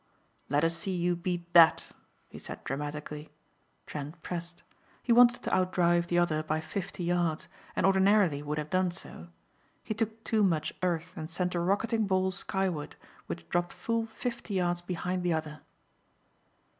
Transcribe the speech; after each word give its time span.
"Let 0.49 0.63
us 0.63 0.75
see 0.77 0.95
you 0.95 1.15
beat 1.15 1.53
that," 1.53 1.91
he 2.27 2.39
said 2.39 2.63
dramatically. 2.63 3.29
Trent 3.85 4.19
pressed. 4.23 4.63
He 5.03 5.13
wanted 5.13 5.43
to 5.43 5.51
outdrive 5.51 6.07
the 6.07 6.17
other 6.17 6.41
by 6.41 6.59
fifty 6.59 7.03
yards 7.03 7.47
and 7.75 7.85
ordinarily 7.85 8.41
would 8.41 8.57
have 8.57 8.71
done 8.71 8.89
so. 8.89 9.27
He 9.83 9.93
took 9.93 10.23
too 10.23 10.41
much 10.41 10.73
earth 10.81 11.13
and 11.15 11.29
sent 11.29 11.53
a 11.53 11.59
rocketting 11.59 12.07
ball 12.07 12.31
skyward 12.31 12.95
which 13.27 13.47
dropped 13.49 13.73
full 13.73 14.07
fifty 14.07 14.55
yards 14.55 14.81
behind 14.81 15.21
the 15.21 15.33
other. 15.33 15.61